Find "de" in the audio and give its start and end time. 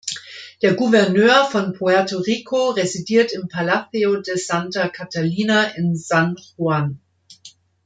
4.19-4.35